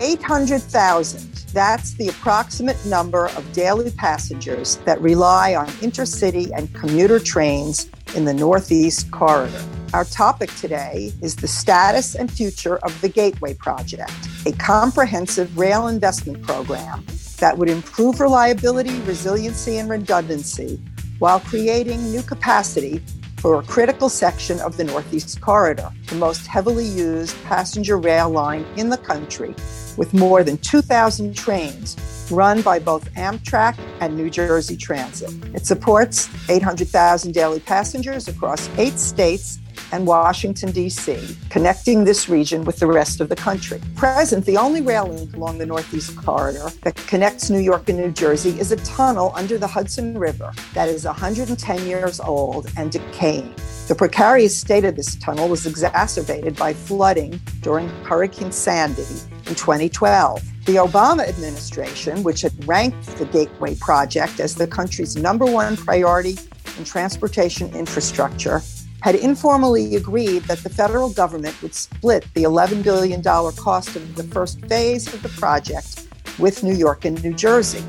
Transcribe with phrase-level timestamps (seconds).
[0.00, 1.44] 800,000.
[1.52, 8.24] That's the approximate number of daily passengers that rely on intercity and commuter trains in
[8.24, 9.62] the Northeast Corridor.
[9.92, 14.12] Our topic today is the status and future of the Gateway Project,
[14.46, 17.04] a comprehensive rail investment program
[17.38, 20.80] that would improve reliability, resiliency, and redundancy
[21.18, 23.02] while creating new capacity
[23.40, 28.66] for a critical section of the Northeast Corridor, the most heavily used passenger rail line
[28.76, 29.54] in the country,
[29.96, 31.96] with more than 2,000 trains
[32.30, 35.32] run by both Amtrak and New Jersey Transit.
[35.54, 39.59] It supports 800,000 daily passengers across eight states
[39.92, 43.80] and Washington, D.C., connecting this region with the rest of the country.
[43.96, 48.10] Present, the only rail link along the Northeast Corridor that connects New York and New
[48.10, 53.54] Jersey is a tunnel under the Hudson River that is 110 years old and decaying.
[53.88, 59.02] The precarious state of this tunnel was exacerbated by flooding during Hurricane Sandy
[59.48, 60.40] in 2012.
[60.66, 66.38] The Obama administration, which had ranked the Gateway Project as the country's number one priority
[66.78, 68.62] in transportation infrastructure,
[69.02, 74.24] had informally agreed that the federal government would split the $11 billion cost of the
[74.24, 76.06] first phase of the project
[76.38, 77.84] with New York and New Jersey.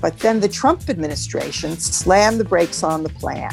[0.00, 3.52] But then the Trump administration slammed the brakes on the plan,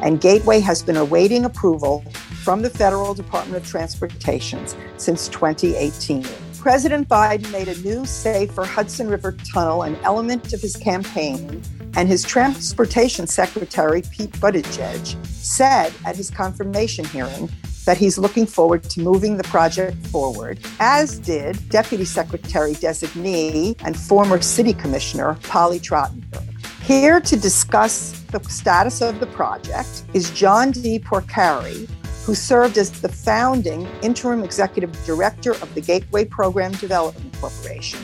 [0.00, 2.04] and Gateway has been awaiting approval
[2.44, 4.64] from the Federal Department of Transportation
[4.96, 6.24] since 2018.
[6.58, 11.62] President Biden made a new, safer Hudson River tunnel an element of his campaign
[11.98, 17.50] and his transportation secretary, Pete Buttigieg, said at his confirmation hearing
[17.86, 23.98] that he's looking forward to moving the project forward, as did Deputy Secretary designee and
[23.98, 26.44] former City Commissioner Polly Trottenberg.
[26.84, 31.00] Here to discuss the status of the project is John D.
[31.00, 31.88] Porcari,
[32.24, 37.98] who served as the founding interim executive director of the Gateway Program Development Corporation.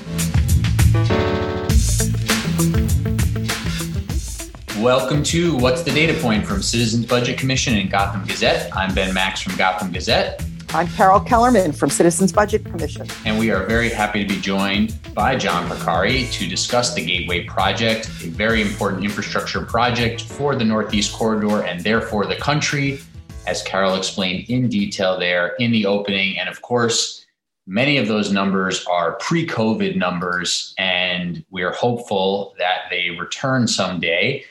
[4.84, 8.70] Welcome to What's the Data Point from Citizens Budget Commission and Gotham Gazette.
[8.76, 10.44] I'm Ben Max from Gotham Gazette.
[10.74, 13.06] I'm Carol Kellerman from Citizens Budget Commission.
[13.24, 17.44] And we are very happy to be joined by John Porcari to discuss the Gateway
[17.44, 23.00] Project, a very important infrastructure project for the Northeast Corridor and therefore the country,
[23.46, 26.38] as Carol explained in detail there in the opening.
[26.38, 27.24] And of course,
[27.66, 33.66] many of those numbers are pre COVID numbers, and we are hopeful that they return
[33.66, 34.44] someday.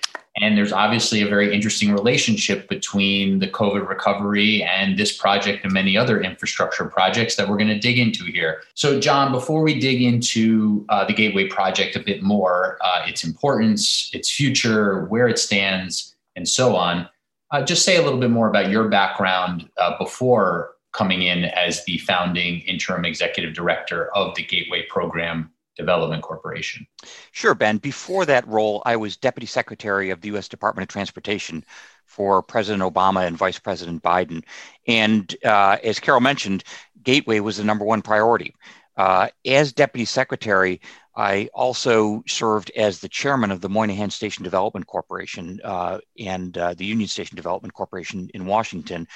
[0.44, 5.72] And there's obviously a very interesting relationship between the COVID recovery and this project and
[5.72, 8.62] many other infrastructure projects that we're going to dig into here.
[8.74, 13.24] So, John, before we dig into uh, the Gateway Project a bit more, uh, its
[13.24, 17.08] importance, its future, where it stands, and so on,
[17.52, 21.86] uh, just say a little bit more about your background uh, before coming in as
[21.86, 26.86] the founding interim executive director of the Gateway Program Development Corporation.
[27.32, 27.78] Sure, Ben.
[27.78, 30.48] Before that role, I was Deputy Secretary of the U.S.
[30.48, 31.66] Department of Transportation
[32.06, 34.44] for President Obama and Vice President Biden.
[34.88, 36.64] And uh, as Carol mentioned,
[37.04, 38.56] Gateway was the number one priority.
[38.96, 40.80] Uh, as Deputy Secretary,
[41.16, 46.74] I also served as the chairman of the Moynihan Station Development Corporation uh, and uh,
[46.74, 49.08] the Union Station Development Corporation in Washington,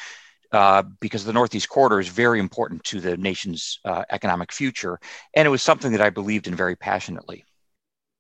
[0.52, 5.00] uh, because the Northeast Corridor is very important to the nation's uh, economic future.
[5.36, 7.46] And it was something that I believed in very passionately.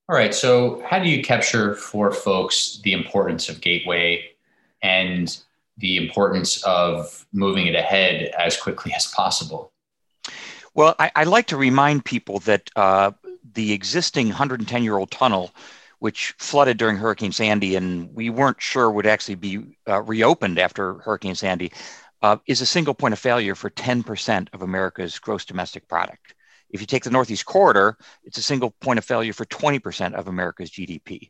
[0.10, 0.34] All right.
[0.34, 4.24] So, how do you capture for folks the importance of Gateway
[4.82, 5.38] and
[5.78, 9.72] the importance of moving it ahead as quickly as possible?
[10.74, 13.12] Well, I, I like to remind people that uh,
[13.54, 15.52] the existing 110 year old tunnel
[16.00, 20.96] which flooded during Hurricane Sandy and we weren't sure would actually be uh, reopened after
[21.00, 21.72] Hurricane Sandy
[22.22, 26.36] uh, is a single point of failure for 10% of America's gross domestic product.
[26.70, 30.28] If you take the Northeast Corridor, it's a single point of failure for 20% of
[30.28, 31.30] America's GDP.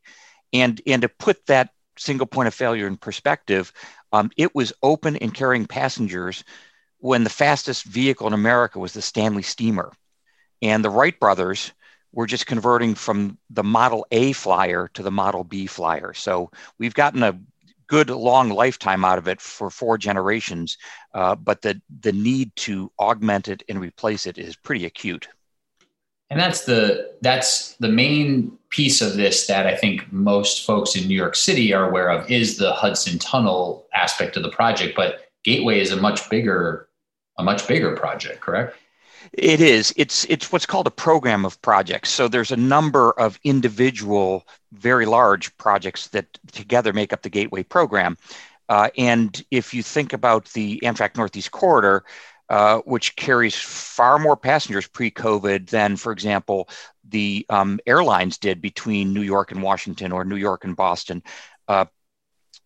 [0.54, 3.72] And, and to put that single point of failure in perspective,
[4.12, 6.44] um, it was open and carrying passengers
[7.00, 9.92] when the fastest vehicle in America was the Stanley Steamer.
[10.62, 11.72] And the Wright brothers
[12.12, 16.14] were just converting from the Model A flyer to the Model B flyer.
[16.14, 16.50] So
[16.80, 17.40] we've gotten a
[17.88, 20.78] good long lifetime out of it for four generations,
[21.14, 25.28] uh, but the the need to augment it and replace it is pretty acute.
[26.30, 31.08] And that's the that's the main piece of this that I think most folks in
[31.08, 34.96] New York City are aware of is the Hudson Tunnel aspect of the project.
[34.96, 36.90] But Gateway is a much bigger
[37.38, 38.76] a much bigger project, correct?
[39.34, 39.94] It is.
[39.98, 42.10] It's it's what's called a program of projects.
[42.10, 47.64] So there's a number of individual, very large projects that together make up the Gateway
[47.64, 48.18] program.
[48.70, 52.04] Uh, and if you think about the Amtrak Northeast Corridor,
[52.50, 56.70] uh, which carries far more passengers pre-COVID than, for example,
[57.10, 61.24] the um, airlines did between New York and Washington or New York and Boston.
[61.68, 61.86] Uh,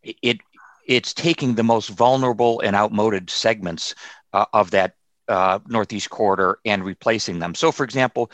[0.04, 0.40] it
[0.88, 3.96] it's taking the most vulnerable and outmoded segments
[4.34, 4.96] uh, of that
[5.28, 7.56] uh, Northeast corridor and replacing them.
[7.56, 8.32] So, for example,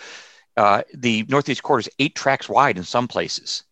[0.55, 3.63] uh, the Northeast corridor is eight tracks wide in some places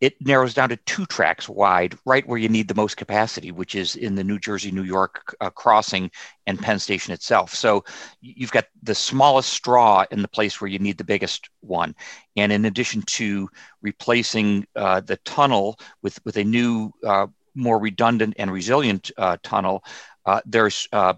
[0.00, 3.74] it narrows down to two tracks wide, right where you need the most capacity, which
[3.74, 6.10] is in the New Jersey New York uh, crossing
[6.46, 7.54] and Penn Station itself.
[7.54, 7.84] So
[8.20, 11.94] you've got the smallest straw in the place where you need the biggest one.
[12.36, 13.48] And in addition to
[13.80, 19.82] replacing uh, the tunnel with, with a new, uh, more redundant and resilient uh, tunnel,
[20.26, 21.14] uh, there's uh,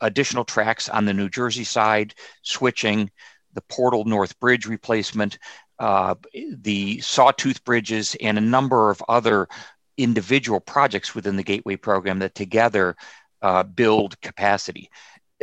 [0.00, 3.10] additional tracks on the New Jersey side, switching
[3.54, 5.38] the Portal North Bridge replacement,
[5.78, 6.14] uh,
[6.52, 9.48] the Sawtooth Bridges, and a number of other
[9.96, 12.96] individual projects within the Gateway program that together
[13.42, 14.90] uh, build capacity.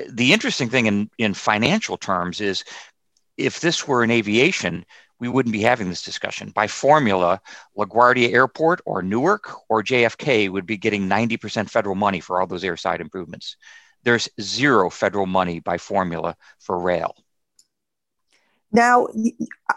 [0.09, 2.63] The interesting thing in, in financial terms is
[3.37, 4.85] if this were in aviation,
[5.19, 6.51] we wouldn't be having this discussion.
[6.51, 7.41] By formula,
[7.77, 12.63] LaGuardia Airport or Newark or JFK would be getting 90% federal money for all those
[12.63, 13.57] airside improvements.
[14.03, 17.15] There's zero federal money by formula for rail.
[18.71, 19.07] Now,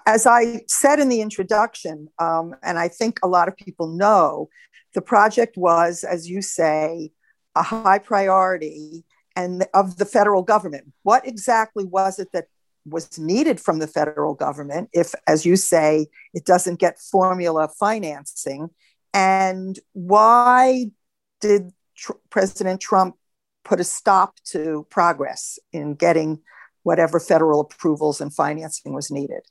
[0.07, 4.49] as I said in the introduction, um, and I think a lot of people know,
[4.95, 7.13] the project was, as you say,
[7.55, 9.05] a high priority
[9.37, 10.93] and of the federal government.
[11.03, 12.47] What exactly was it that
[12.85, 18.71] was needed from the federal government if, as you say, it doesn't get formula financing?
[19.15, 20.87] And why
[21.41, 23.17] did tr- President Trump
[23.65, 26.41] put a stop to progress in getting
[26.83, 29.43] whatever federal approvals and financing was needed.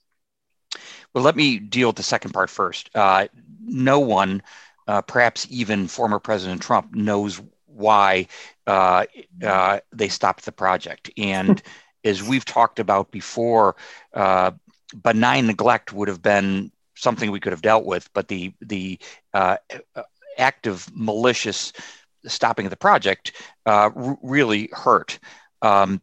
[1.14, 2.90] Well, let me deal with the second part first.
[2.94, 3.28] Uh,
[3.64, 4.42] no one,
[4.88, 8.28] uh, perhaps even former President Trump, knows why
[8.68, 9.06] uh,
[9.46, 11.10] uh they stopped the project.
[11.18, 11.62] And
[12.04, 13.76] as we've talked about before,
[14.14, 14.52] uh,
[15.02, 19.00] benign neglect would have been something we could have dealt with, but the the
[19.34, 19.58] uh,
[20.38, 21.74] active malicious
[22.26, 23.34] stopping the project
[23.66, 25.20] r- really hurt.
[25.62, 26.02] Um,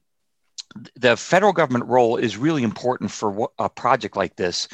[0.94, 4.68] the federal government role is really important for a project like this,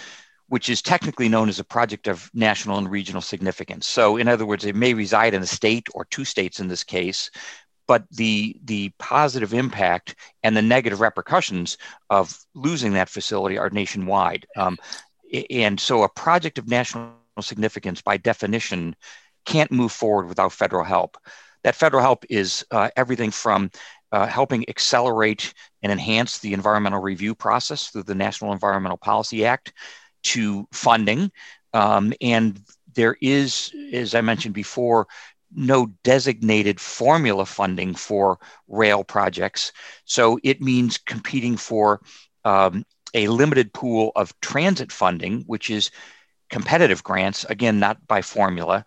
[0.49, 3.87] which is technically known as a project of national and regional significance.
[3.87, 6.85] So, in other words, it may reside in a state or two states in this
[6.85, 7.31] case,
[7.87, 11.79] but the the positive impact and the negative repercussions
[12.11, 14.47] of losing that facility are nationwide.
[14.57, 14.79] Um,
[15.51, 18.95] and so, a project of national significance, by definition,
[19.45, 21.17] can't move forward without federal help.
[21.65, 23.71] That federal help is uh, everything from
[24.11, 29.73] uh, helping accelerate and enhance the environmental review process through the National Environmental Policy Act
[30.25, 31.31] to funding.
[31.73, 32.61] Um, and
[32.95, 35.07] there is, as I mentioned before,
[35.55, 38.39] no designated formula funding for
[38.69, 39.73] rail projects.
[40.05, 42.01] So it means competing for
[42.45, 42.85] um,
[43.15, 45.91] a limited pool of transit funding, which is
[46.51, 48.85] competitive grants, again, not by formula,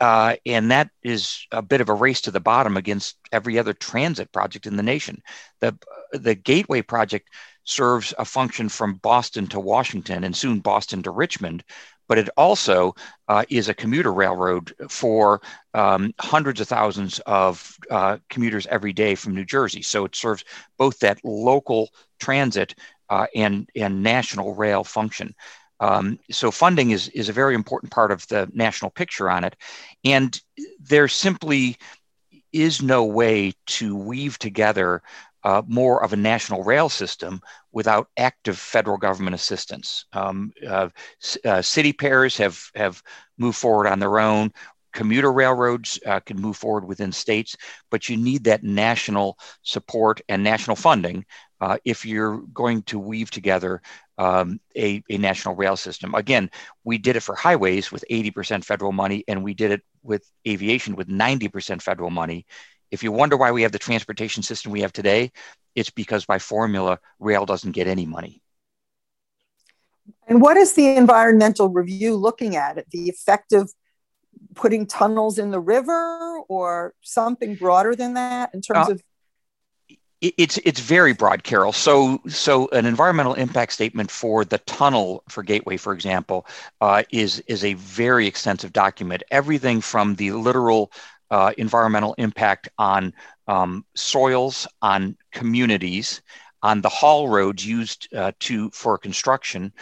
[0.00, 3.72] uh, and that is a bit of a race to the bottom against every other
[3.72, 5.22] transit project in the nation.
[5.60, 5.76] The
[6.12, 7.28] the Gateway project
[7.64, 11.62] serves a function from Boston to Washington and soon Boston to Richmond,
[12.08, 12.94] but it also
[13.28, 15.42] uh, is a commuter railroad for
[15.74, 19.82] um, hundreds of thousands of uh, commuters every day from New Jersey.
[19.82, 20.44] So it serves
[20.78, 22.74] both that local transit
[23.10, 25.34] uh, and and national rail function.
[25.80, 29.56] Um, so funding is is a very important part of the national picture on it,
[30.04, 30.40] and
[30.80, 31.76] there simply
[32.52, 35.02] is no way to weave together
[35.44, 37.40] uh, more of a national rail system
[37.72, 40.04] without active federal government assistance.
[40.12, 40.88] Um, uh,
[41.44, 43.02] uh, city pairs have have
[43.38, 44.52] moved forward on their own.
[44.92, 47.56] Commuter railroads uh, can move forward within states,
[47.90, 51.24] but you need that national support and national funding
[51.60, 53.80] uh, if you're going to weave together
[54.18, 56.14] um, a, a national rail system.
[56.14, 56.50] Again,
[56.84, 60.96] we did it for highways with 80% federal money, and we did it with aviation
[60.96, 62.44] with 90% federal money.
[62.90, 65.30] If you wonder why we have the transportation system we have today,
[65.74, 68.42] it's because by formula, rail doesn't get any money.
[70.26, 72.84] And what is the environmental review looking at?
[72.90, 73.72] The effect of
[74.54, 79.02] putting tunnels in the river or something broader than that in terms uh, of
[80.20, 81.72] it's it's very broad, Carol.
[81.72, 86.46] So so an environmental impact statement for the tunnel for Gateway, for example,
[86.80, 89.22] uh, is is a very extensive document.
[89.30, 90.90] Everything from the literal
[91.30, 93.14] uh, environmental impact on
[93.46, 96.20] um, soils, on communities,
[96.62, 99.72] on the haul roads used uh, to for construction,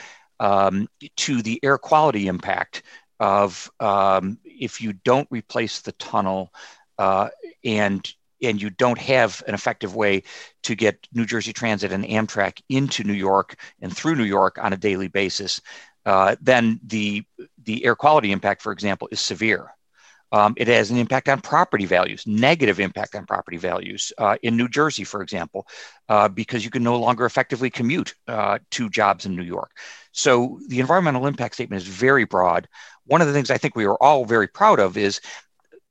[0.40, 2.82] um, to the air quality impact
[3.20, 6.52] of um, if you don't replace the tunnel
[6.98, 7.28] uh,
[7.64, 10.22] and and you don't have an effective way
[10.62, 14.72] to get New Jersey Transit and Amtrak into New York and through New York on
[14.72, 15.60] a daily basis,
[16.04, 17.24] uh, then the
[17.64, 19.70] the air quality impact, for example, is severe.
[20.32, 24.56] Um, it has an impact on property values, negative impact on property values uh, in
[24.56, 25.66] New Jersey, for example,
[26.08, 29.70] uh, because you can no longer effectively commute uh, to jobs in New York.
[30.12, 32.68] So the environmental impact statement is very broad.
[33.04, 35.20] One of the things I think we are all very proud of is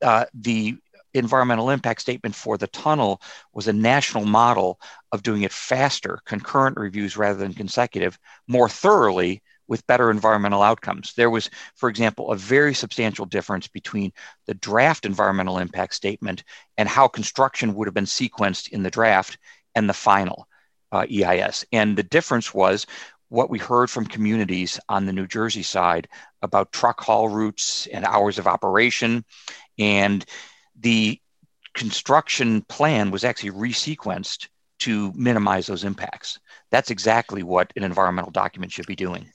[0.02, 0.78] uh, the
[1.18, 3.22] environmental impact statement for the tunnel
[3.54, 4.80] was a national model
[5.12, 8.18] of doing it faster, concurrent reviews rather than consecutive,
[8.48, 11.14] more thoroughly with better environmental outcomes.
[11.14, 14.12] There was, for example, a very substantial difference between
[14.46, 16.44] the draft environmental impact statement
[16.78, 19.38] and how construction would have been sequenced in the draft
[19.74, 20.48] and the final
[20.92, 21.66] uh, EIS.
[21.72, 22.86] And the difference was
[23.30, 26.08] what we heard from communities on the New Jersey side
[26.42, 29.26] about truck haul routes and hours of operation.
[29.80, 30.24] And
[30.80, 31.20] the
[31.74, 34.48] construction plan was actually resequenced
[34.80, 36.40] to minimize those impacts.
[36.72, 39.32] That's exactly what an environmental document should be doing.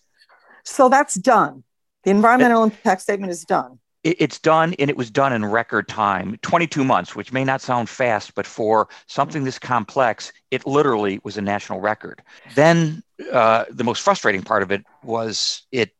[0.64, 1.64] So that's done.
[2.04, 3.78] The environmental it, impact statement is done.
[4.04, 7.60] It, it's done, and it was done in record time 22 months, which may not
[7.60, 12.22] sound fast, but for something this complex, it literally was a national record.
[12.54, 15.90] Then uh, the most frustrating part of it was it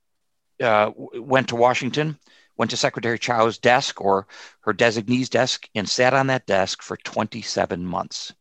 [0.63, 2.19] uh, went to Washington,
[2.61, 4.27] went to Secretary Chao's desk or
[4.61, 8.35] her designee's desk, and sat on that desk for 27 months.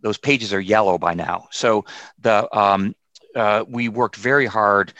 [0.00, 1.46] Those pages are yellow by now.
[1.52, 1.84] So
[2.18, 2.96] the um,
[3.36, 4.92] uh, we worked very hard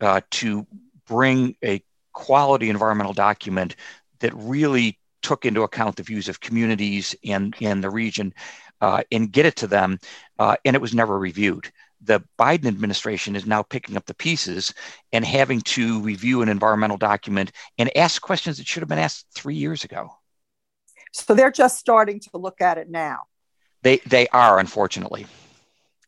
[0.00, 0.66] uh, to
[1.06, 1.82] bring a
[2.14, 3.76] quality environmental document
[4.20, 8.32] that really took into account the views of communities and in the region
[8.80, 9.98] uh, and get it to them.
[10.38, 11.70] Uh, and it was never reviewed.
[12.06, 14.72] The Biden administration is now picking up the pieces
[15.12, 19.26] and having to review an environmental document and ask questions that should have been asked
[19.34, 20.10] three years ago.
[21.12, 23.22] So they're just starting to look at it now.
[23.82, 25.26] They they are, unfortunately.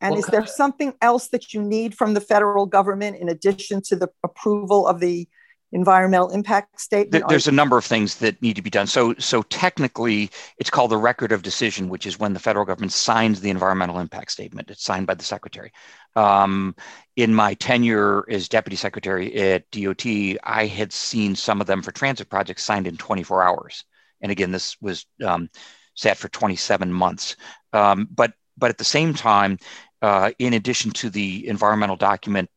[0.00, 3.82] And well, is there something else that you need from the federal government in addition
[3.82, 5.28] to the approval of the
[5.72, 7.28] environmental impact statement?
[7.28, 8.86] There's a number of things that need to be done.
[8.86, 12.92] So, so technically, it's called the record of decision, which is when the federal government
[12.92, 14.70] signs the environmental impact statement.
[14.70, 15.72] It's signed by the secretary.
[16.16, 16.74] Um,
[17.16, 20.06] in my tenure as deputy secretary at DOT,
[20.42, 23.84] I had seen some of them for transit projects signed in 24 hours.
[24.20, 25.48] And again, this was um,
[25.94, 27.36] sat for 27 months.
[27.72, 29.58] Um, but but at the same time,
[30.02, 32.50] uh, in addition to the environmental document,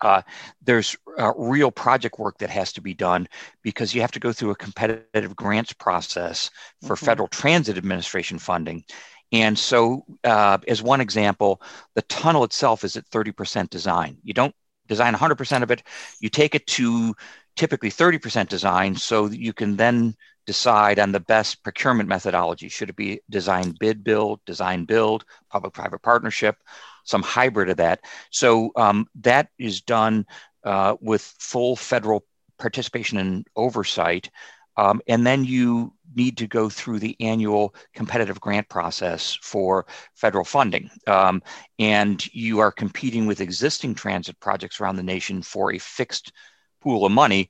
[0.00, 0.22] uh,
[0.62, 3.26] there's uh, real project work that has to be done
[3.62, 6.50] because you have to go through a competitive grants process
[6.82, 7.06] for mm-hmm.
[7.06, 8.84] Federal Transit Administration funding.
[9.32, 11.60] And so, uh, as one example,
[11.94, 14.18] the tunnel itself is at 30% design.
[14.22, 14.54] You don't
[14.86, 15.82] design 100% of it,
[16.20, 17.14] you take it to
[17.56, 20.14] typically 30% design so that you can then
[20.46, 22.68] decide on the best procurement methodology.
[22.68, 26.56] Should it be design bid build, design build, public private partnership,
[27.06, 28.00] some hybrid of that?
[28.30, 30.26] So um, that is done
[30.64, 32.24] uh, with full federal
[32.58, 34.30] participation and oversight.
[34.76, 40.44] Um, and then you need to go through the annual competitive grant process for federal
[40.44, 40.90] funding.
[41.06, 41.42] Um,
[41.78, 46.32] and you are competing with existing transit projects around the nation for a fixed
[46.82, 47.48] pool of money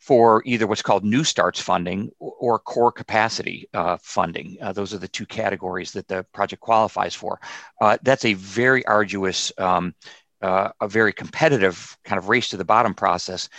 [0.00, 4.56] for either what's called New Starts funding or core capacity uh, funding.
[4.62, 7.38] Uh, those are the two categories that the project qualifies for.
[7.82, 9.94] Uh, that's a very arduous, um,
[10.40, 13.50] uh, a very competitive kind of race to the bottom process.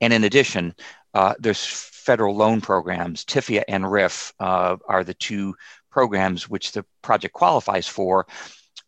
[0.00, 0.74] And in addition,
[1.14, 3.24] uh, there's federal loan programs.
[3.24, 5.54] TIFIA and RRIF uh, are the two
[5.92, 8.26] programs which the project qualifies for,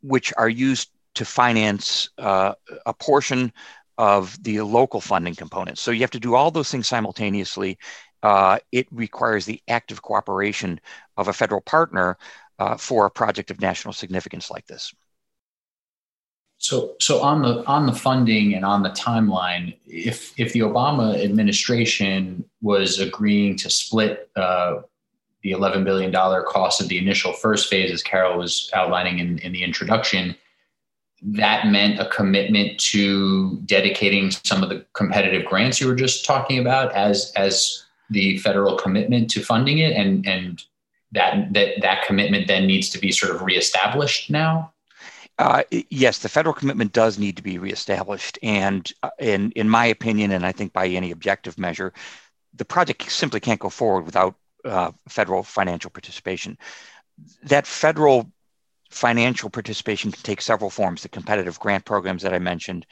[0.02, 2.56] which are used to finance a
[2.98, 3.52] portion
[3.98, 5.80] of the local funding components.
[5.80, 7.78] So you have to do all those things simultaneously.
[8.22, 10.80] Uh, it requires the active cooperation
[11.16, 12.18] of a federal partner
[12.58, 14.94] uh, for a project of national significance like this.
[16.58, 21.22] So, so on the on the funding and on the timeline, if if the Obama
[21.22, 24.80] administration was agreeing to split uh,
[25.42, 29.38] the 11 billion dollar cost of the initial first phase, as Carol was outlining in,
[29.40, 30.34] in the introduction,
[31.32, 36.58] that meant a commitment to dedicating some of the competitive grants you were just talking
[36.58, 39.96] about as as the federal commitment to funding it?
[39.96, 40.62] And and
[41.12, 44.72] that that that commitment then needs to be sort of reestablished now?
[45.38, 49.84] Uh, yes, the federal commitment does need to be reestablished, and uh, in in my
[49.84, 51.92] opinion, and I think by any objective measure,
[52.54, 56.56] the project simply can't go forward without uh, federal financial participation.
[57.42, 58.30] That federal
[58.90, 62.86] financial participation can take several forms the competitive grant programs that I mentioned,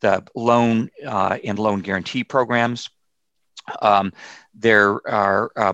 [0.00, 2.90] the loan uh, and loan guarantee programs.
[3.80, 4.12] Um,
[4.54, 5.72] there are uh,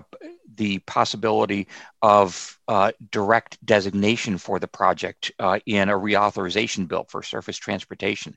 [0.55, 1.67] the possibility
[2.01, 8.35] of uh, direct designation for the project uh, in a reauthorization bill for surface transportation.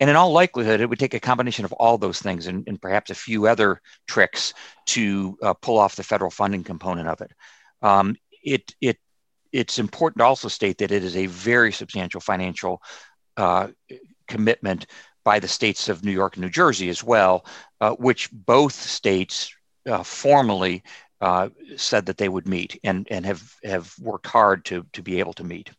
[0.00, 2.80] And in all likelihood, it would take a combination of all those things and, and
[2.80, 4.54] perhaps a few other tricks
[4.86, 7.32] to uh, pull off the federal funding component of it.
[7.82, 8.98] Um, it, it
[9.52, 12.82] it's important to also state that it is a very substantial financial
[13.36, 13.68] uh,
[14.28, 14.86] commitment
[15.24, 17.46] by the states of New York and New Jersey as well,
[17.80, 19.54] uh, which both states
[19.86, 20.82] uh, formally
[21.20, 25.20] uh, said that they would meet and, and have, have worked hard to, to be
[25.20, 25.70] able to meet.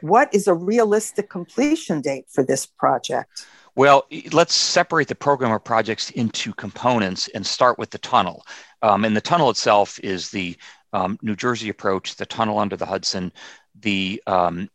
[0.00, 3.46] What is a realistic completion date for this project?
[3.74, 8.44] Well, let's separate the program of projects into components and start with the tunnel.
[8.82, 10.56] Um, and the tunnel itself is the
[10.92, 13.32] um, New Jersey approach, the tunnel under the Hudson,
[13.80, 14.68] the um,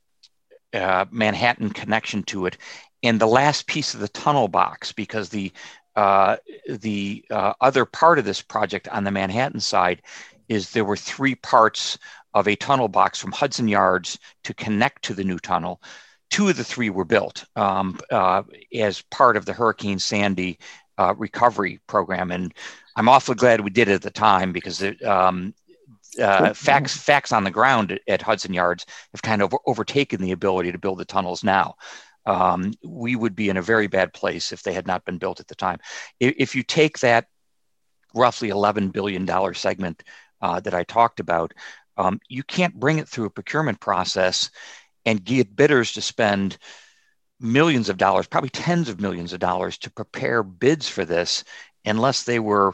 [0.74, 2.58] uh, Manhattan connection to it,
[3.04, 5.52] and the last piece of the tunnel box, because the
[5.96, 10.02] uh, the uh, other part of this project on the Manhattan side
[10.50, 12.00] is there were three parts
[12.34, 15.82] of a tunnel box from Hudson Yards to connect to the new tunnel.
[16.32, 18.42] Two of the three were built um, uh,
[18.74, 20.58] as part of the Hurricane Sandy
[20.98, 22.54] uh, recovery program, and
[22.96, 25.54] I'm awfully glad we did it at the time because it, um,
[26.20, 30.72] uh, facts facts on the ground at Hudson Yards have kind of overtaken the ability
[30.72, 31.76] to build the tunnels now.
[32.26, 35.40] Um, we would be in a very bad place if they had not been built
[35.40, 35.80] at the time.
[36.20, 37.28] If, if you take that
[38.16, 40.04] roughly $11 billion segment
[40.42, 41.54] uh, that I talked about,
[41.98, 44.50] um, you can't bring it through a procurement process
[45.06, 46.58] and get bidders to spend
[47.40, 51.44] millions of dollars, probably tens of millions of dollars, to prepare bids for this
[51.86, 52.74] unless they were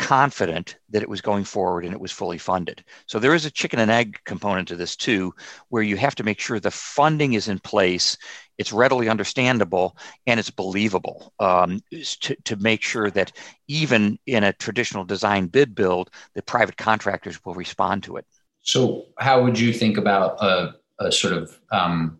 [0.00, 2.82] confident that it was going forward and it was fully funded.
[3.06, 5.34] So there is a chicken and egg component to this too,
[5.68, 8.16] where you have to make sure the funding is in place,
[8.56, 11.80] it's readily understandable, and it's believable um,
[12.20, 13.32] to, to make sure that
[13.68, 18.24] even in a traditional design bid build, the private contractors will respond to it.
[18.62, 22.18] So, how would you think about a, a sort of um,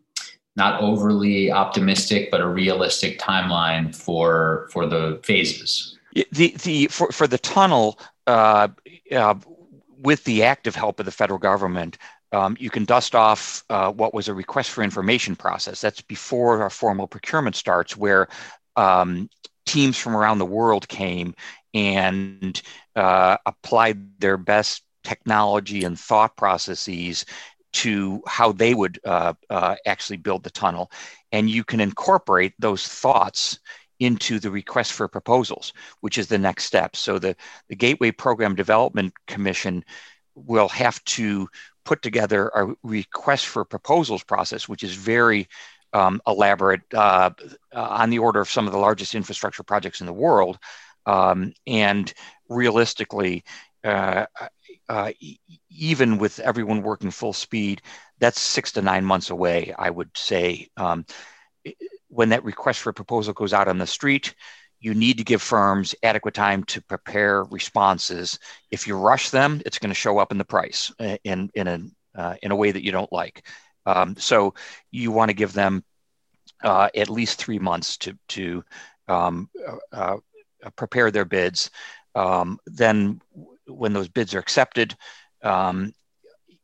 [0.54, 5.98] not overly optimistic, but a realistic timeline for for the phases?
[6.32, 8.68] The the for, for the tunnel, uh,
[9.12, 9.34] uh,
[9.98, 11.98] with the active help of the federal government,
[12.32, 15.80] um, you can dust off uh, what was a request for information process.
[15.80, 18.28] That's before our formal procurement starts, where
[18.76, 19.28] um,
[19.66, 21.34] teams from around the world came
[21.74, 22.60] and
[22.96, 27.24] uh, applied their best technology and thought processes
[27.72, 30.90] to how they would uh, uh, actually build the tunnel.
[31.30, 33.60] And you can incorporate those thoughts
[34.00, 36.96] into the request for proposals, which is the next step.
[36.96, 37.36] So the,
[37.68, 39.84] the Gateway Program Development Commission
[40.34, 41.48] will have to
[41.84, 45.48] put together a request for proposals process, which is very
[45.92, 47.30] um, elaborate uh,
[47.74, 50.58] uh, on the order of some of the largest infrastructure projects in the world.
[51.06, 52.12] Um, and
[52.48, 53.44] realistically,
[53.84, 54.26] uh,
[54.88, 55.10] uh
[55.70, 57.80] even with everyone working full speed,
[58.18, 60.68] that's six to nine months away, I would say.
[60.76, 61.06] Um,
[62.10, 64.34] when that request for proposal goes out on the street,
[64.80, 68.38] you need to give firms adequate time to prepare responses.
[68.70, 71.68] If you rush them, it's going to show up in the price uh, in in
[71.68, 71.80] a
[72.14, 73.46] uh, in a way that you don't like.
[73.86, 74.54] Um, so
[74.90, 75.84] you want to give them
[76.62, 78.64] uh, at least three months to to
[79.08, 81.70] um, uh, uh prepare their bids.
[82.14, 83.20] Um, then,
[83.66, 84.96] when those bids are accepted,
[85.42, 85.92] um,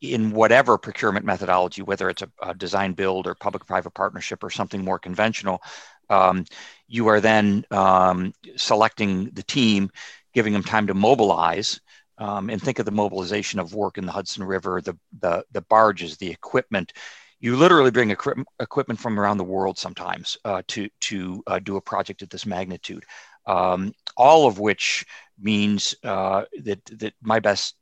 [0.00, 4.50] in whatever procurement methodology, whether it's a, a design build or public private partnership or
[4.50, 5.62] something more conventional,
[6.10, 6.44] um,
[6.86, 9.90] you are then um, selecting the team,
[10.34, 11.80] giving them time to mobilize.
[12.18, 15.60] Um, and think of the mobilization of work in the Hudson River, the, the, the
[15.60, 16.94] barges, the equipment.
[17.40, 21.80] You literally bring equipment, from around the world sometimes uh, to, to uh, do a
[21.82, 23.04] project at this magnitude.
[23.46, 25.04] Um, all of which
[25.38, 27.74] means uh, that, that my best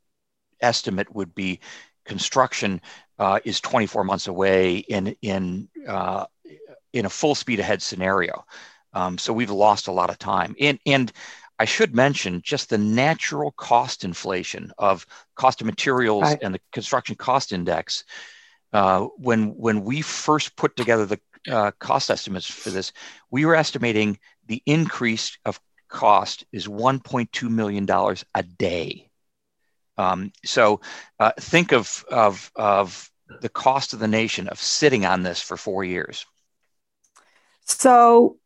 [0.59, 1.61] estimate would be
[2.05, 2.81] construction
[3.19, 6.25] uh, is 24 months away in in uh,
[6.93, 8.45] in a full speed ahead scenario.
[8.93, 10.55] Um, so we've lost a lot of time.
[10.59, 11.11] And and
[11.59, 16.39] I should mention just the natural cost inflation of cost of materials right.
[16.41, 18.03] and the construction cost index.
[18.73, 22.91] Uh, when when we first put together the uh, cost estimates for this,
[23.31, 29.09] we were estimating the increase of cost is 1.2 million dollars a day
[29.97, 30.81] um, so
[31.19, 33.09] uh, think of, of, of
[33.41, 36.25] the cost of the nation of sitting on this for four years.
[37.65, 38.37] So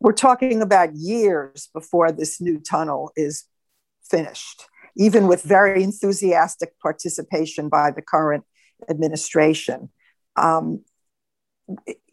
[0.00, 3.44] we're talking about years before this new tunnel is
[4.02, 4.64] finished,
[4.96, 8.44] even with very enthusiastic participation by the current
[8.88, 9.90] administration.
[10.36, 10.84] Um,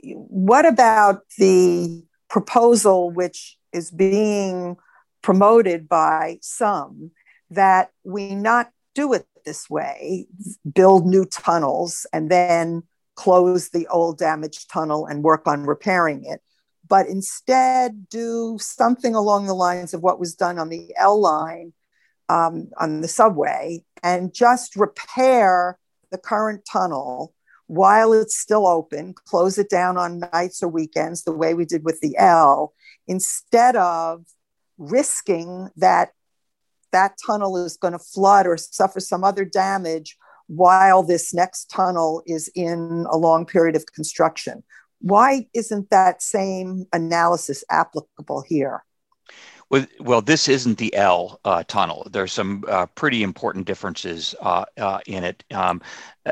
[0.04, 4.78] what about the proposal which is being
[5.22, 7.12] promoted by some
[7.52, 10.28] that we not do it this way,
[10.74, 12.84] build new tunnels, and then
[13.16, 16.42] close the old damaged tunnel and work on repairing it,
[16.88, 21.74] but instead do something along the lines of what was done on the L line
[22.30, 25.78] um, on the subway and just repair
[26.12, 27.34] the current tunnel
[27.68, 31.84] while it's still open, close it down on nights or weekends, the way we did
[31.84, 32.74] with the L,
[33.08, 34.26] instead of
[34.78, 36.12] risking that
[36.94, 42.24] that tunnel is going to flood or suffer some other damage while this next tunnel
[42.26, 44.64] is in a long period of construction.
[45.00, 48.84] Why isn't that same analysis applicable here?
[50.00, 52.08] Well, this isn't the L uh, tunnel.
[52.12, 55.82] There's some uh, pretty important differences uh, uh in it, um,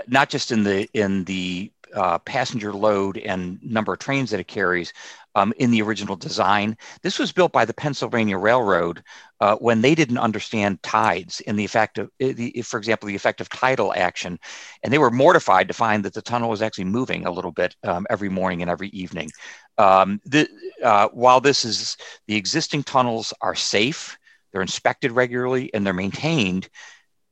[0.08, 4.48] not just in the in the uh, passenger load and number of trains that it
[4.48, 4.94] carries,
[5.36, 6.78] um, in the original design.
[7.02, 9.04] This was built by the Pennsylvania Railroad
[9.42, 13.42] uh, when they didn't understand tides and the effect of, the, for example, the effect
[13.42, 14.38] of tidal action.
[14.84, 17.76] And they were mortified to find that the tunnel was actually moving a little bit
[17.84, 19.32] um, every morning and every evening.
[19.80, 20.48] Um, the,
[20.84, 24.16] uh, while this is, the existing tunnels are safe,
[24.54, 26.70] they're inspected regularly, and they're maintained,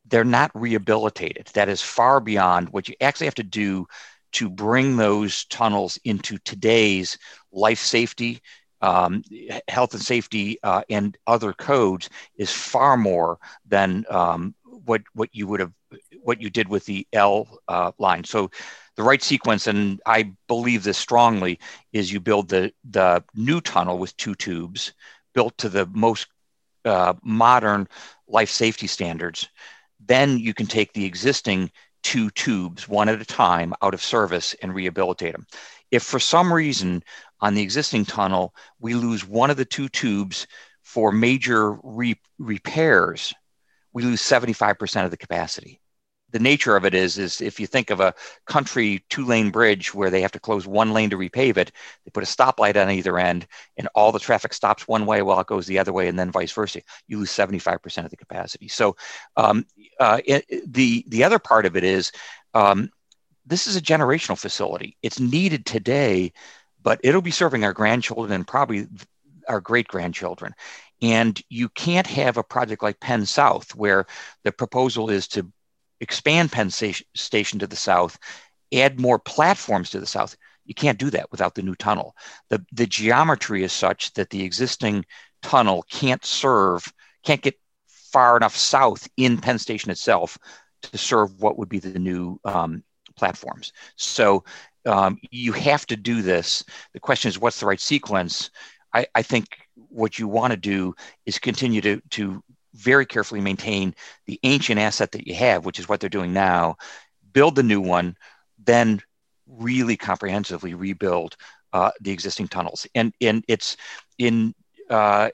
[0.06, 1.48] they're not rehabilitated.
[1.54, 3.86] That is far beyond what you actually have to do
[4.32, 7.18] to bring those tunnels into today's
[7.52, 8.40] life safety,
[8.80, 9.22] um,
[9.68, 15.46] health and safety, uh, and other codes is far more than um, what what you
[15.46, 15.72] would have
[16.22, 18.24] what you did with the L uh, line.
[18.24, 18.50] So
[18.96, 21.58] the right sequence, and I believe this strongly,
[21.92, 24.92] is you build the the new tunnel with two tubes
[25.34, 26.26] built to the most
[26.84, 27.88] uh, modern
[28.28, 29.48] life safety standards.
[30.04, 31.70] Then you can take the existing
[32.02, 35.46] two tubes, one at a time, out of service and rehabilitate them.
[35.90, 37.02] If for some reason
[37.40, 40.46] on the existing tunnel we lose one of the two tubes
[40.82, 43.34] for major re- repairs,
[43.92, 45.80] we lose 75% of the capacity.
[46.32, 48.14] The nature of it is is if you think of a
[48.46, 51.72] country two lane bridge where they have to close one lane to repave it
[52.04, 55.40] they put a stoplight on either end and all the traffic stops one way while
[55.40, 58.68] it goes the other way and then vice versa you lose 75% of the capacity.
[58.68, 58.94] So
[59.36, 59.66] um,
[59.98, 62.12] uh, it, the the other part of it is
[62.54, 62.90] um,
[63.50, 66.32] this is a generational facility it's needed today
[66.82, 68.86] but it'll be serving our grandchildren and probably
[69.48, 70.54] our great grandchildren
[71.02, 74.06] and you can't have a project like Penn South, where
[74.44, 75.50] the proposal is to
[76.00, 78.18] expand Penn Station to the south,
[78.72, 80.36] add more platforms to the south.
[80.64, 82.14] You can't do that without the new tunnel.
[82.48, 85.04] The, the geometry is such that the existing
[85.42, 86.92] tunnel can't serve,
[87.24, 87.58] can't get
[87.88, 90.38] far enough south in Penn Station itself
[90.82, 92.82] to serve what would be the new um,
[93.20, 93.72] platforms.
[93.96, 94.42] So
[94.86, 96.64] um, you have to do this.
[96.94, 98.50] The question is, what's the right sequence?
[98.98, 99.46] I, I think
[100.00, 100.94] what you want to do
[101.26, 102.42] is continue to, to
[102.74, 103.94] very carefully maintain
[104.26, 106.76] the ancient asset that you have, which is what they're doing now,
[107.32, 108.16] build the new one,
[108.66, 109.00] then
[109.46, 111.36] really comprehensively rebuild
[111.72, 112.86] uh, the existing tunnels.
[112.94, 113.76] And, and it's
[114.18, 114.54] in
[114.88, 115.28] uh,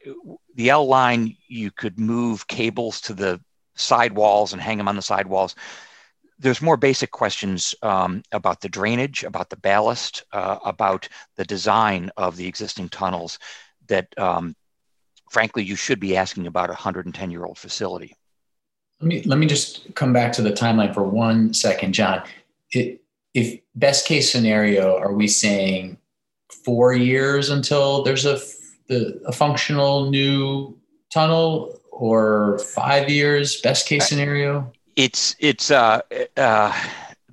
[0.55, 3.40] the L line, you could move cables to the
[3.75, 5.55] side walls and hang them on the side walls.
[6.38, 12.11] There's more basic questions um, about the drainage, about the ballast, uh, about the design
[12.16, 13.38] of the existing tunnels
[13.88, 14.55] that um,
[15.31, 18.16] frankly, you should be asking about a 110 year old facility.
[19.01, 22.22] Let me, let me just come back to the timeline for one second, John.
[22.72, 23.03] It,
[23.35, 25.99] if best case scenario, are we saying
[26.64, 28.40] four years until there's a,
[28.88, 30.79] the, a functional new
[31.12, 34.72] tunnel or five years best case scenario?
[34.96, 36.00] It's, it's, uh,
[36.37, 36.72] uh,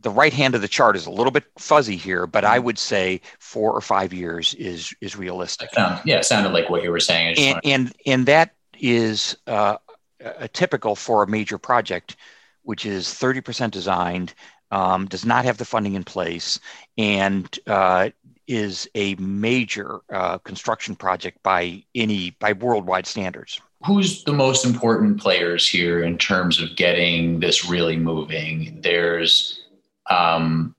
[0.04, 2.66] the right hand of the chart is a little bit fuzzy here, but I mm-hmm.
[2.66, 5.70] would say four or five years is is realistic.
[5.74, 7.36] Sound, yeah, it sounded like what you were saying.
[7.40, 9.78] And, and, and that is uh,
[10.20, 12.18] a typical for a major project,
[12.64, 14.34] which is thirty percent designed,
[14.72, 16.60] um, does not have the funding in place,
[16.98, 18.10] and uh,
[18.46, 25.20] is a major uh, construction project by any by worldwide standards who's the most important
[25.20, 29.64] players here in terms of getting this really moving there's
[30.10, 30.76] um,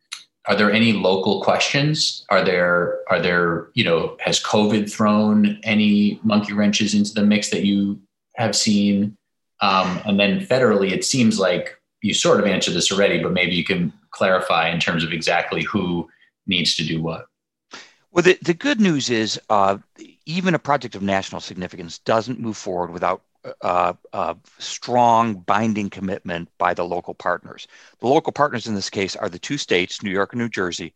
[0.47, 2.25] are there any local questions?
[2.29, 7.51] Are there are there you know has COVID thrown any monkey wrenches into the mix
[7.51, 8.01] that you
[8.37, 9.17] have seen?
[9.61, 13.55] Um, and then federally, it seems like you sort of answered this already, but maybe
[13.55, 16.09] you can clarify in terms of exactly who
[16.47, 17.27] needs to do what.
[18.11, 19.79] Well, the, the good news is uh,
[20.27, 23.23] even a project of national significance doesn't move forward without
[23.61, 27.67] uh, uh, strong binding commitment by the local partners.
[28.01, 30.95] The local partners in this case are the two states, New York and New Jersey.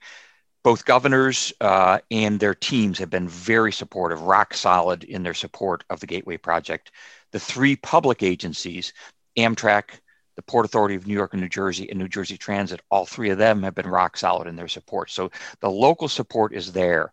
[0.64, 5.84] Both governors uh, and their teams have been very supportive, rock solid in their support
[5.90, 6.90] of the Gateway Project.
[7.32, 8.92] The three public agencies,
[9.36, 10.00] Amtrak,
[10.36, 12.80] the Port Authority of New York and New Jersey, and New Jersey Transit.
[12.90, 15.10] All three of them have been rock solid in their support.
[15.10, 17.12] So the local support is there.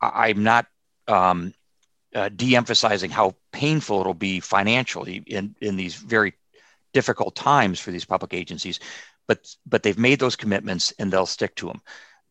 [0.00, 0.66] I'm not
[1.08, 1.52] um,
[2.14, 6.34] uh, de-emphasizing how painful it'll be financially in, in these very
[6.92, 8.80] difficult times for these public agencies,
[9.28, 11.82] but but they've made those commitments and they'll stick to them.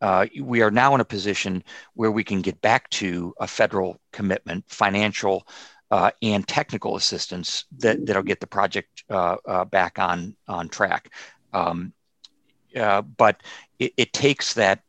[0.02, 4.00] Uh, we are now in a position where we can get back to a federal
[4.12, 5.48] commitment, financial
[5.92, 11.12] uh, and technical assistance that that'll get the project uh, uh back on on track.
[11.54, 11.94] Um,
[12.76, 13.42] uh, but
[13.78, 14.82] it, it takes that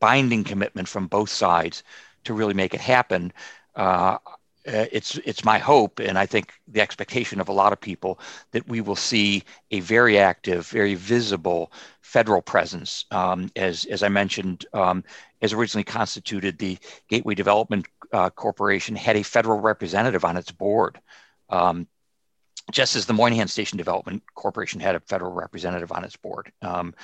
[0.00, 1.82] binding commitment from both sides
[2.24, 3.32] to really make it happen.
[3.74, 4.18] Uh,
[4.64, 8.68] it's it's my hope, and I think the expectation of a lot of people that
[8.68, 13.04] we will see a very active, very visible federal presence.
[13.10, 15.04] Um, as as I mentioned, um,
[15.40, 16.78] as originally constituted, the
[17.08, 21.00] Gateway Development uh, Corporation had a federal representative on its board.
[21.48, 21.86] Um,
[22.70, 26.52] just as the Moynihan Station Development Corporation had a federal representative on its board.
[26.60, 26.94] Um,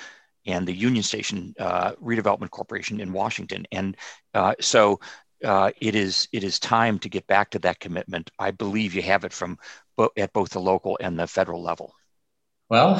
[0.45, 3.65] and the Union Station uh, Redevelopment Corporation in Washington.
[3.71, 3.97] And
[4.33, 4.99] uh, so
[5.43, 8.31] uh, it is it is time to get back to that commitment.
[8.39, 9.57] I believe you have it from
[9.95, 11.93] bo- at both the local and the federal level.
[12.69, 12.95] Well,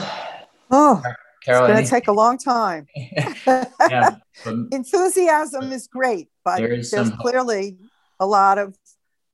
[0.72, 1.02] oh,
[1.44, 2.88] Carol, it's going to take a long time.
[3.48, 4.16] yeah,
[4.72, 7.78] Enthusiasm is great, but there's clearly
[8.20, 8.78] a lot of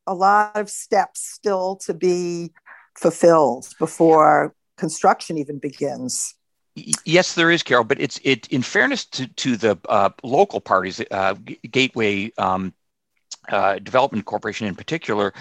[0.08, 2.52] a lot of steps still to be
[2.98, 6.36] fulfilled before construction even begins.
[6.76, 7.84] Yes, there is, Carol.
[7.84, 8.48] But it's it.
[8.48, 11.36] In fairness to to the uh, local parties, uh,
[11.70, 12.74] Gateway um,
[13.50, 15.34] uh, Development Corporation in particular,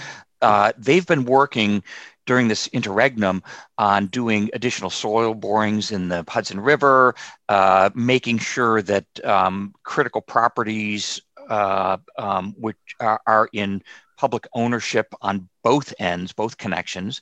[0.42, 1.82] uh, they've been working
[2.26, 3.42] during this interregnum
[3.78, 7.14] on doing additional soil borings in the Hudson River,
[7.48, 13.82] uh, making sure that um, critical properties uh, um, which are, are, in
[14.16, 17.20] public ownership on both ends, both connections.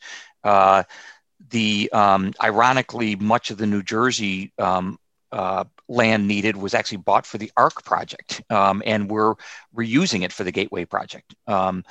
[1.51, 4.99] The um, ironically, much of the New Jersey um,
[5.33, 9.35] uh, land needed was actually bought for the ARC project, um, and we're
[9.75, 11.35] reusing it for the Gateway project.
[11.47, 11.85] Um,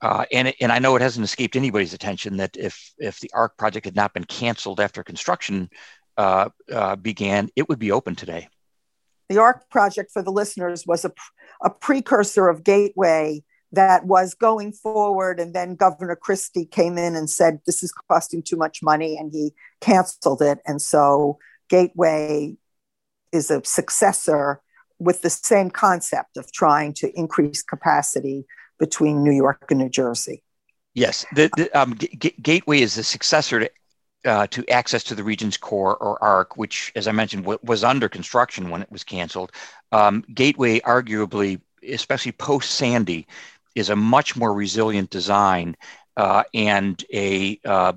[0.00, 3.56] uh, and, and I know it hasn't escaped anybody's attention that if if the ARC
[3.56, 5.70] project had not been canceled after construction
[6.16, 8.48] uh, uh, began, it would be open today.
[9.28, 11.12] The ARC project, for the listeners, was a,
[11.62, 17.28] a precursor of Gateway that was going forward, and then Governor Christie came in and
[17.28, 20.58] said this is costing too much money, and he canceled it.
[20.66, 22.56] And so Gateway
[23.32, 24.60] is a successor
[24.98, 28.44] with the same concept of trying to increase capacity
[28.78, 30.42] between New York and New Jersey.
[30.94, 33.70] Yes, the, the um, G- Gateway is the successor to
[34.24, 37.82] uh, to access to the region's core or ARC, which, as I mentioned, w- was
[37.82, 39.50] under construction when it was canceled.
[39.90, 43.26] Um, Gateway, arguably, especially post Sandy,
[43.74, 45.76] is a much more resilient design
[46.16, 47.92] uh, and a uh,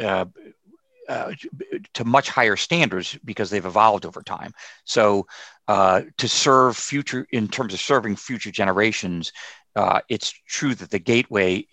[0.00, 0.26] uh
[1.08, 1.32] uh,
[1.94, 4.52] to much higher standards because they've evolved over time.
[4.84, 5.28] So,
[5.68, 9.32] uh, to serve future, in terms of serving future generations,
[10.08, 11.64] it's true that the gateway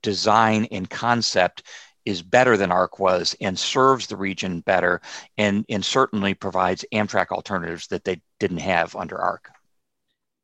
[0.00, 1.64] design and concept
[2.04, 5.00] is better than ARC was and serves the region better
[5.36, 9.50] and, and certainly provides Amtrak alternatives that they didn't have under ARC.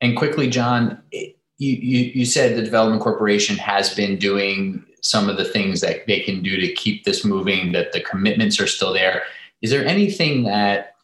[0.00, 1.02] And quickly, John,
[1.58, 6.20] you, you, said the Development Corporation has been doing some of the things that they
[6.20, 9.22] can do to keep this moving, that the commitments are still there.
[9.62, 10.96] Is there anything that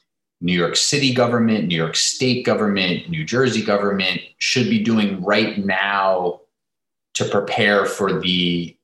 [0.42, 5.56] New York City government, New York state government, New Jersey government should be doing right
[5.64, 6.40] now
[7.14, 8.76] to prepare for the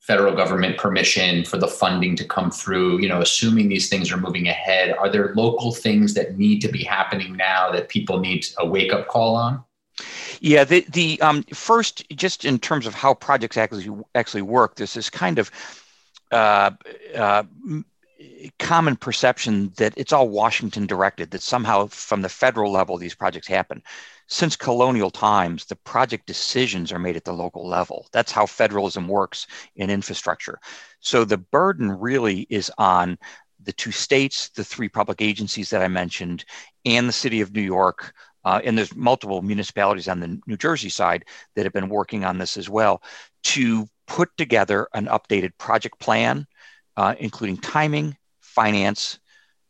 [0.00, 4.16] federal government permission for the funding to come through you know assuming these things are
[4.16, 8.46] moving ahead are there local things that need to be happening now that people need
[8.58, 9.64] a wake up call on
[10.40, 14.94] yeah, the the um, first, just in terms of how projects actually actually work, there's
[14.94, 15.50] this kind of
[16.30, 16.70] uh,
[17.14, 17.44] uh,
[18.58, 21.30] common perception that it's all Washington directed.
[21.30, 23.82] That somehow from the federal level these projects happen.
[24.28, 28.08] Since colonial times, the project decisions are made at the local level.
[28.10, 29.46] That's how federalism works
[29.76, 30.58] in infrastructure.
[30.98, 33.18] So the burden really is on
[33.62, 36.44] the two states, the three public agencies that I mentioned,
[36.84, 38.14] and the city of New York
[38.46, 41.24] uh, and there's multiple municipalities on the New Jersey side
[41.56, 43.02] that have been working on this as well
[43.42, 46.46] to put together an updated project plan,
[46.96, 49.18] uh, including timing, finance,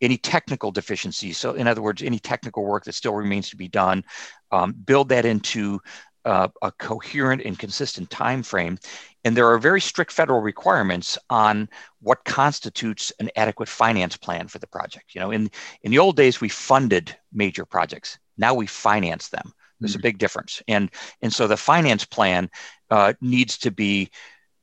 [0.03, 1.39] any technical deficiencies.
[1.39, 4.05] So, in other words, any technical work that still remains to be done,
[4.53, 5.81] um, build that into
[6.27, 8.77] uh, a coherent and consistent time frame.
[9.25, 11.71] And there are very strict federal requirements on
[12.03, 15.15] what constitutes an adequate finance plan for the project.
[15.15, 15.51] You know, in
[15.83, 18.19] in the old days, we funded major projects.
[18.37, 19.53] Now we finance them.
[19.81, 20.01] There's mm-hmm.
[20.01, 22.51] a big difference, and and so the finance plan
[22.90, 24.11] uh, needs to be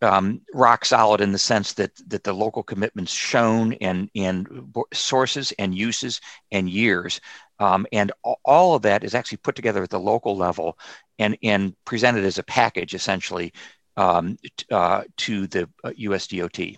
[0.01, 5.53] um, rock solid in the sense that that the local commitments shown and and sources
[5.59, 6.19] and uses
[6.51, 7.21] and years,
[7.59, 8.11] um, and
[8.43, 10.77] all of that is actually put together at the local level
[11.19, 13.53] and and presented as a package essentially
[13.97, 14.37] um,
[14.71, 16.77] uh, to the USDOT.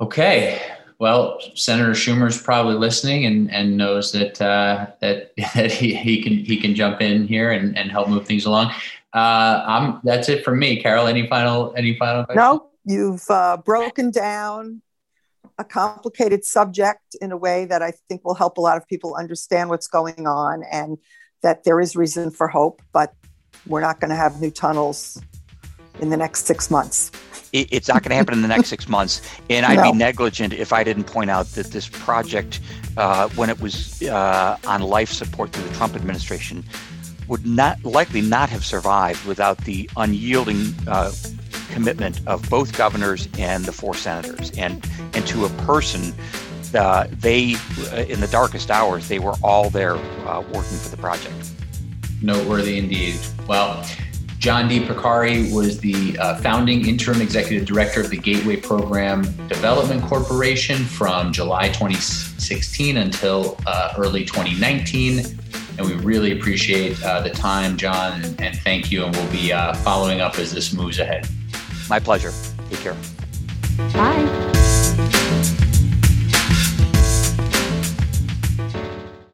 [0.00, 0.60] Uh, okay.
[1.00, 6.32] Well, Senator Schumer's probably listening and, and knows that uh, that that he, he can
[6.32, 8.72] he can jump in here and, and help move things along.
[9.14, 10.80] Uh, I'm that's it for me.
[10.80, 12.24] Carol, any final any final?
[12.26, 12.36] Questions?
[12.36, 14.82] No, you've uh, broken down
[15.58, 19.14] a complicated subject in a way that I think will help a lot of people
[19.14, 20.98] understand what's going on and
[21.42, 23.14] that there is reason for hope, but
[23.66, 25.20] we're not going to have new tunnels
[26.00, 27.10] in the next six months.
[27.52, 29.20] It's not going to happen in the next six months.
[29.48, 29.90] And I'd no.
[29.90, 32.60] be negligent if I didn't point out that this project,
[32.96, 36.64] uh, when it was uh, on life support through the Trump administration,
[37.26, 41.12] would not likely not have survived without the unyielding uh,
[41.72, 44.50] commitment of both governors and the four senators.
[44.58, 44.84] And
[45.14, 46.12] and to a person,
[46.74, 47.54] uh, they
[47.92, 51.50] uh, in the darkest hours they were all there uh, working for the project.
[52.22, 53.18] Noteworthy indeed.
[53.46, 53.84] Well.
[54.40, 54.80] John D.
[54.80, 61.30] Porcari was the uh, founding interim executive director of the Gateway Program Development Corporation from
[61.30, 65.38] July 2016 until uh, early 2019.
[65.76, 69.04] And we really appreciate uh, the time, John, and, and, thank you.
[69.04, 71.28] And we'll be uh, following up as this moves ahead.
[71.90, 72.32] My pleasure.
[72.70, 72.96] Take care.
[73.92, 74.59] Bye.